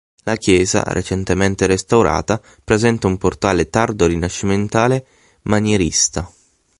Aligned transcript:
La 0.23 0.35
chiesa, 0.35 0.81
recentemente 0.87 1.67
restaurata, 1.67 2.41
presenta 2.63 3.05
un 3.05 3.19
portale 3.19 3.69
tardo 3.69 4.07
rinascimentale-manierista. 4.07 6.27